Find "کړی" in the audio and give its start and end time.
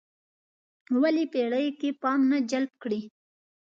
2.83-3.01